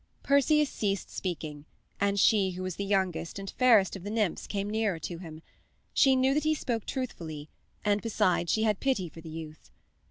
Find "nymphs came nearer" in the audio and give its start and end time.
4.09-4.97